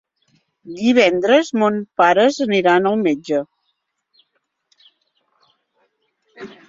[0.77, 3.43] Divendres mons pares aniran al metge.